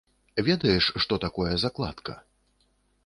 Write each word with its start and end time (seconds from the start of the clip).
Ведаеш, 0.47 0.85
што 1.05 1.19
такое 1.25 1.53
закладка? 1.65 2.13